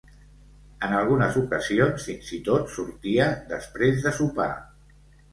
En 0.85 0.93
algunes 0.99 1.35
ocasions 1.41 2.05
fins 2.07 2.31
i 2.37 2.39
tot 2.47 2.73
sortia 2.77 3.27
després 3.53 4.01
de 4.07 4.15
sopar. 4.21 4.49